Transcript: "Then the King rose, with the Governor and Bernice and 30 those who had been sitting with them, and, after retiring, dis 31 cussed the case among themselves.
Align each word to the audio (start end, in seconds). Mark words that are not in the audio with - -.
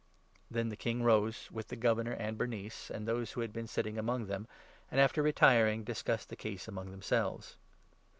"Then 0.49 0.69
the 0.69 0.75
King 0.75 1.03
rose, 1.03 1.47
with 1.51 1.67
the 1.67 1.75
Governor 1.75 2.13
and 2.13 2.35
Bernice 2.35 2.89
and 2.89 3.05
30 3.05 3.05
those 3.05 3.31
who 3.33 3.41
had 3.41 3.53
been 3.53 3.67
sitting 3.67 4.03
with 4.03 4.27
them, 4.27 4.47
and, 4.89 4.99
after 4.99 5.21
retiring, 5.21 5.83
dis 5.83 6.01
31 6.01 6.17
cussed 6.17 6.29
the 6.29 6.35
case 6.35 6.67
among 6.67 6.89
themselves. 6.89 7.55